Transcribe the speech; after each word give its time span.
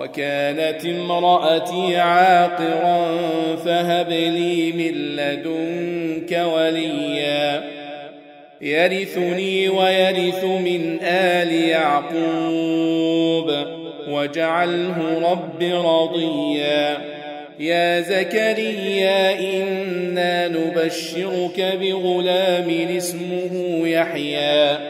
وكانت 0.00 0.84
امرأتي 0.84 1.96
عاقرا 1.96 3.16
فهب 3.64 4.10
لي 4.10 4.72
من 4.72 5.16
لدنك 5.16 6.46
وليا. 6.54 7.62
يرثني 8.60 9.68
ويرث 9.68 10.44
من 10.44 10.98
آل 11.02 11.52
يعقوب. 11.52 13.50
واجعله 14.08 15.30
رب 15.30 15.62
رضيا. 15.62 16.98
يا 17.58 18.00
زكريا 18.00 19.40
إنا 19.40 20.48
نبشرك 20.48 21.78
بغلام 21.80 22.96
اسمه 22.96 23.88
يحيى. 23.88 24.89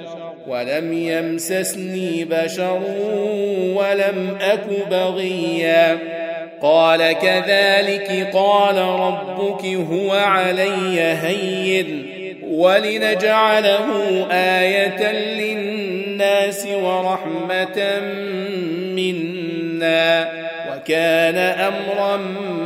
ولم 0.47 0.93
يمسسني 0.93 2.25
بشر 2.25 2.81
ولم 3.75 4.37
أك 4.41 4.89
بغيا. 4.91 5.97
قال 6.61 7.11
كذلك 7.11 8.29
قال 8.33 8.77
ربك 8.77 9.65
هو 9.65 10.11
علي 10.11 11.01
هين. 11.01 12.05
ولنجعله 12.43 13.87
آية 14.31 15.11
للناس 15.11 16.67
ورحمة 16.67 17.99
منا. 18.95 20.29
وكان 20.71 21.37
أمرا 21.37 22.17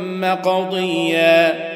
مقضيا. 0.02 1.75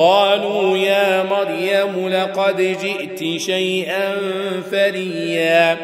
قالوا 0.00 0.78
يا 0.78 1.22
مريم 1.22 2.08
لقد 2.08 2.56
جئت 2.56 3.40
شيئا 3.40 4.12
فريا. 4.70 5.76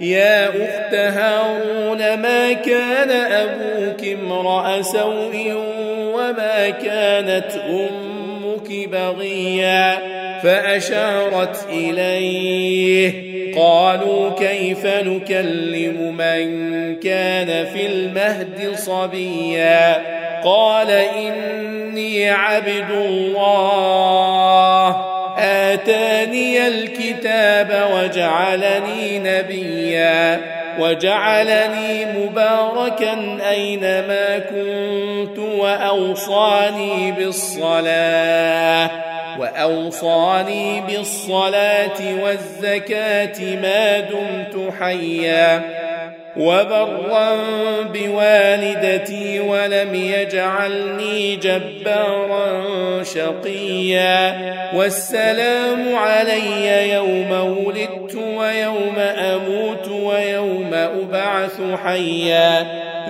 يا 0.00 0.48
أخت 0.48 0.94
هارون 0.94 1.98
ما 1.98 2.52
كان 2.52 3.10
أبوك 3.10 4.04
امرأ 4.04 4.82
سوء 4.82 5.54
وما 6.14 6.70
كانت 6.70 7.52
أم 7.68 8.20
بغيا؟ 8.70 9.98
فأشارت 10.42 11.66
إليه 11.72 13.12
قالوا 13.56 14.30
كيف 14.30 14.86
نكلم 14.86 16.16
من 16.16 16.50
كان 16.96 17.66
في 17.66 17.86
المهد 17.86 18.74
صبيا؟ 18.74 20.02
قال 20.44 20.90
إني 22.00 22.30
عبد 22.30 22.90
الله. 22.90 23.90
آتاني 25.38 26.66
الكتاب 26.68 27.88
وجعلني 27.94 29.18
نبيا. 29.18 30.40
وجعلني 30.78 32.04
مباركا 32.04 33.38
أينما 33.50 34.38
كنت 34.38 35.38
وأوصاني 35.38 37.12
بالصلاة. 37.12 38.90
وأوصاني 39.38 40.80
بالصلاة 40.80 42.00
والزكاة 42.22 43.40
ما 43.62 44.00
دمت 44.00 44.72
حيا. 44.80 45.79
وبرا 46.40 47.36
بوالدتي 47.94 49.40
ولم 49.40 49.94
يجعلني 49.94 51.36
جبارا 51.36 52.62
شقيا. 53.02 54.50
والسلام 54.74 55.94
علي 55.94 56.92
يوم 56.92 57.32
ولدت 57.32 58.14
ويوم 58.14 58.98
أموت 58.98 59.88
ويوم 59.88 60.74
أبعث 60.74 61.60
حيا. 61.84 62.66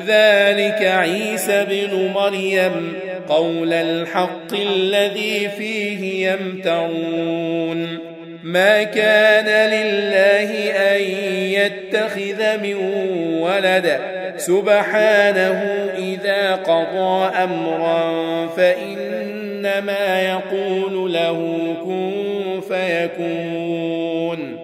ذلك 0.07 0.83
عيسى 0.83 1.67
بن 1.71 2.11
مريم 2.15 2.93
قول 3.29 3.73
الحق 3.73 4.53
الذي 4.53 5.49
فيه 5.59 6.31
يمترون. 6.31 8.10
ما 8.43 8.83
كان 8.83 9.71
لله 9.71 10.71
أن 10.71 11.01
يتخذ 11.53 12.59
من 12.63 12.75
ولد. 13.41 14.01
سبحانه 14.37 15.89
إذا 15.99 16.55
قضى 16.55 17.37
أمرا 17.45 18.47
فإنما 18.47 20.23
يقول 20.23 21.13
له 21.13 21.39
كن 21.85 22.61
فيكون. 22.69 24.57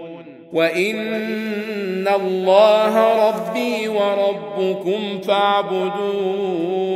وإن 0.52 2.08
الله 2.08 3.28
ربي 3.28 3.88
وربكم 3.88 5.20
فاعبدوه 5.20 6.95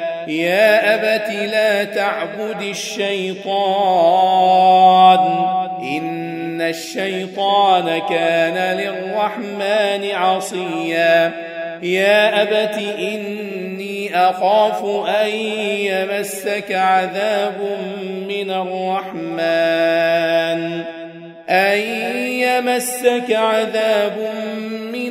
يا 0.31 0.95
أبت 0.95 1.29
لا 1.51 1.83
تعبد 1.83 2.61
الشيطان. 2.61 3.51
إن 5.81 6.61
الشيطان 6.61 8.01
كان 8.09 8.77
للرحمن 8.77 10.11
عصيا. 10.11 11.31
يا 11.83 12.41
أبت 12.41 12.77
إني 12.99 14.15
أخاف 14.15 14.85
أن 15.07 15.29
يمسك 15.29 16.71
عذاب 16.71 17.57
من 18.29 18.51
الرحمن. 18.51 19.41
أن 21.49 21.79
يمسك 22.27 23.31
عذاب 23.31 24.17
من 24.17 24.50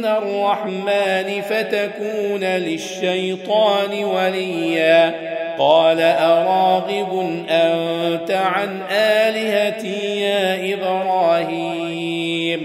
الرحمن 0.05 1.41
فتكون 1.41 2.45
للشيطان 2.45 4.05
وليا. 4.05 5.15
قال 5.59 6.01
أراغب 6.01 7.43
أنت 7.51 8.31
عن 8.31 8.83
آلهتي 8.91 10.21
يا 10.21 10.75
إبراهيم؟ 10.75 12.61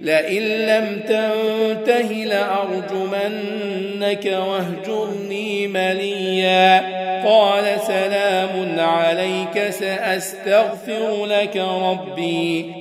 لئن 0.00 0.42
لم 0.42 1.00
تنته 1.08 2.24
لأرجمنك 2.24 4.24
واهجرني 4.24 5.66
مليا. 5.66 6.80
قال 7.28 7.64
سلام 7.86 8.80
عليك 8.80 9.70
سأستغفر 9.70 11.26
لك 11.26 11.56
ربي. 11.56 12.72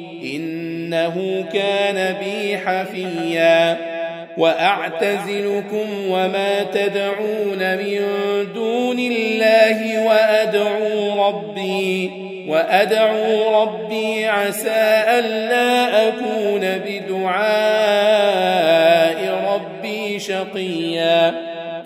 إنه 0.95 1.45
كان 1.53 2.15
بي 2.19 2.57
حفيا. 2.57 3.77
وأعتزلكم 4.37 6.07
وما 6.09 6.63
تدعون 6.73 7.77
من 7.77 8.01
دون 8.53 8.99
الله 8.99 10.05
وأدعو 10.05 11.27
ربي. 11.27 12.11
وأدعو 12.47 13.61
ربي 13.61 14.25
عسى 14.25 15.03
ألا 15.19 16.07
أكون 16.07 16.61
بدعاء 16.61 17.45
ربي 19.53 20.19
شقيا. 20.19 21.44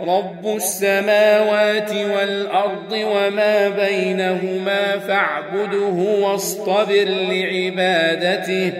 رب 0.00 0.56
السماوات 0.56 1.90
والارض 1.92 2.92
وما 2.92 3.68
بينهما 3.68 4.98
فاعبده 5.08 6.20
واصطبر 6.20 7.04
لعبادته 7.04 8.72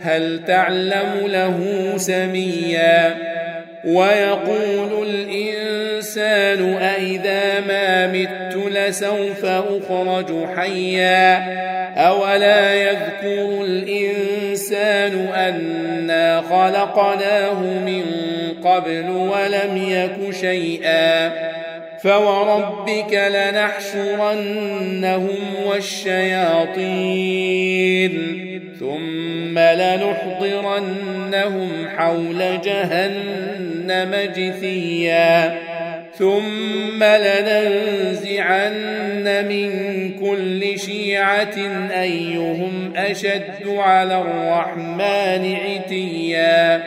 هل 0.00 0.44
تعلم 0.46 1.26
له 1.26 1.92
سميا؟ 1.96 3.14
ويقول 3.84 5.08
الانسان 5.08 6.74
أإذا 6.74 7.60
ما 7.60 8.06
مت 8.06 8.56
لسوف 8.56 9.44
اخرج 9.44 10.46
حيا 10.56 11.58
اولا 11.96 12.74
يذكر 12.74 13.64
الانسان 13.64 15.28
أنا 15.34 15.87
خلقناه 16.50 17.60
من 17.62 18.04
قبل 18.64 19.10
ولم 19.10 19.76
يك 19.76 20.34
شيئا 20.34 21.32
فوربك 22.02 23.14
لنحشرنهم 23.34 24.58
والشياطين 25.66 27.28
ثم 28.80 29.58
لنحضرنهم 29.58 31.08
حول 31.96 32.60
جهنم 32.64 34.14
جثيا 34.36 35.67
ثم 36.18 37.04
لننزعن 37.04 38.74
من 39.48 39.70
كل 40.20 40.78
شيعة 40.78 41.58
أيهم 42.00 42.92
أشد 42.96 43.68
على 43.68 44.20
الرحمن 44.20 45.56
عتيا. 45.56 46.82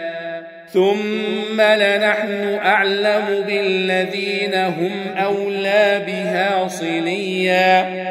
ثم 0.73 1.61
لنحن 1.61 2.59
أعلم 2.65 3.43
بالذين 3.47 4.55
هم 4.55 4.91
أولى 5.17 6.01
بها 6.07 6.67
صليا. 6.67 8.10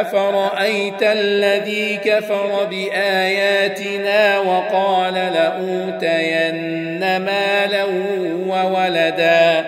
افرايت 0.00 1.02
الذي 1.02 1.96
كفر 1.96 2.64
باياتنا 2.70 4.38
وقال 4.38 5.14
لاوتين 5.14 7.00
مالا 7.00 7.84
وولدا 8.48 9.64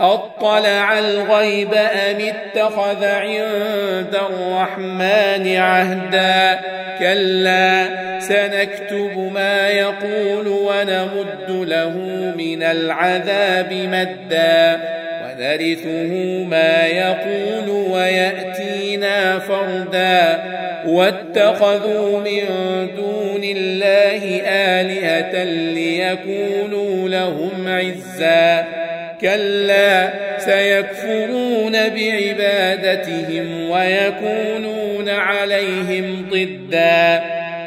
اطلع 0.00 0.98
الغيب 0.98 1.74
ام 1.74 2.16
اتخذ 2.20 3.04
عند 3.04 4.18
الرحمن 4.30 5.56
عهدا 5.56 6.60
كلا 6.98 7.88
سنكتب 8.20 9.30
ما 9.34 9.68
يقول 9.68 10.48
ونمد 10.48 11.50
له 11.68 11.90
من 12.36 12.62
العذاب 12.62 13.72
مدا 13.72 14.80
ونرثه 15.38 16.44
ما 16.44 16.86
يقول 16.86 17.70
ويأتينا 17.70 19.38
فردا. 19.38 20.42
واتخذوا 20.86 22.20
من 22.20 22.40
دون 22.96 23.44
الله 23.44 24.40
آلهة 24.46 25.44
ليكونوا 25.44 27.08
لهم 27.08 27.68
عزا. 27.68 28.64
كلا 29.20 30.10
سيكفرون 30.38 31.72
بعبادتهم 31.72 33.70
ويكونون 33.70 35.08
عليهم 35.08 36.26
ضدا. 36.30 37.41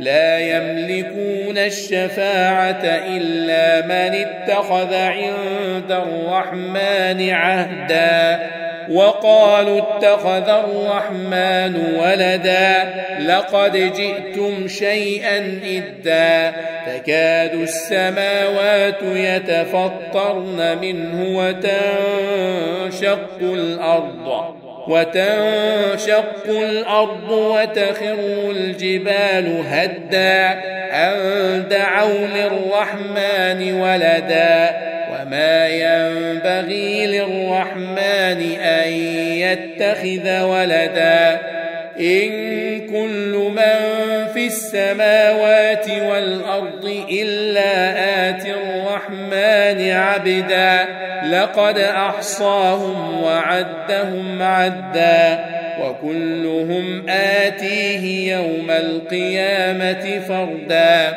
لا 0.00 0.38
يملكون 0.38 1.58
الشفاعة 1.58 2.82
إلا 2.84 3.86
من 3.86 4.14
اتخذ 4.14 4.94
عند 4.94 5.90
الرحمن 5.92 7.30
عهدا 7.30 8.40
وقالوا 8.90 9.78
اتخذ 9.78 10.48
الرحمن 10.48 11.96
ولدا 12.00 12.94
لقد 13.20 13.72
جئتم 13.76 14.68
شيئا 14.68 15.60
إدا 15.64 16.52
تكاد 16.86 17.54
السماوات 17.54 19.02
يتفطرن 19.02 20.78
منه 20.80 21.38
وتنشق 21.38 23.18
الأرض 23.40 24.67
وتنشق 24.88 26.48
الأرض 26.48 27.30
وتخر 27.30 28.50
الجبال 28.50 29.64
هدا 29.70 30.60
أن 30.92 31.68
دعوا 31.70 32.26
للرحمن 32.26 33.72
ولدا 33.80 34.70
وما 35.12 35.68
ينبغي 35.68 37.06
للرحمن 37.06 38.56
أن 38.60 38.92
يتخذ 39.38 40.42
ولدا 40.42 41.40
إن 42.00 42.30
كل 42.80 43.50
من 43.54 44.26
في 44.34 44.46
السماوات 44.46 45.17
لقد 51.30 51.78
أحصاهم 51.78 53.22
وعدهم 53.22 54.42
عدا 54.42 55.44
وكلهم 55.80 57.08
آتيه 57.08 58.32
يوم 58.32 58.70
القيامة 58.70 60.20
فردا. 60.28 61.16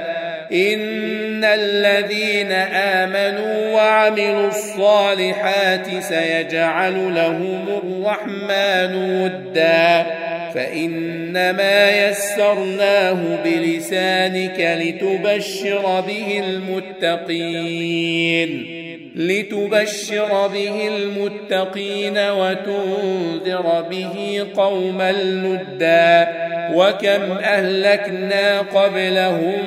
إن 0.53 1.43
الذين 1.43 2.51
آمنوا 2.51 3.73
وعملوا 3.73 4.47
الصالحات 4.47 5.87
سيجعل 5.99 7.15
لهم 7.15 7.65
الرحمن 7.67 8.95
ودا. 8.95 10.05
فإنما 10.53 12.09
يسرناه 12.09 13.19
بلسانك 13.45 14.77
لتبشر 14.81 16.03
به 16.07 16.43
المتقين. 16.47 18.81
لتبشر 19.15 20.47
به 20.47 20.87
المتقين 20.87 22.17
وتنذر 22.17 23.81
به 23.81 24.45
قوما 24.55 25.11
لدا 25.11 26.27
وكم 26.73 27.31
أهلكنا 27.31 28.59
قبلهم 28.59 29.63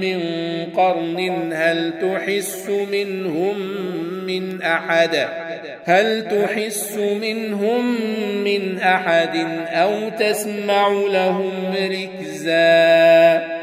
من 0.00 0.20
قرن 0.76 1.50
هل 1.52 1.92
تحس 2.02 2.70
منهم 2.92 3.56
من 4.26 4.62
أحد؟ 4.62 5.28
هل 5.84 6.28
تحس 6.28 6.96
منهم 6.96 7.96
من 8.44 8.78
أحد 8.78 9.36
أو 9.68 10.08
تسمع 10.08 10.88
لهم 10.88 11.74
ركزا؟ 11.74 13.59